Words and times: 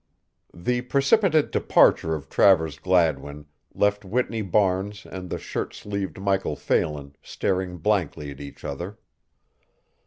The 0.55 0.81
precipitate 0.81 1.51
departure 1.51 2.15
of 2.15 2.27
Travers 2.27 2.79
Gladwin 2.79 3.45
left 3.75 4.03
Whitney 4.03 4.41
Barnes 4.41 5.05
and 5.05 5.29
the 5.29 5.37
shirt 5.37 5.75
sleeved 5.75 6.19
Michael 6.19 6.55
Phelan 6.55 7.15
staring 7.21 7.77
blankly 7.77 8.31
at 8.31 8.41
each 8.41 8.63
other. 8.63 8.97